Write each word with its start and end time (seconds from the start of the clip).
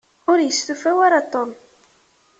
Ur 0.31 0.37
yestufa 0.41 0.91
ara 1.05 1.19
Tom. 1.31 1.49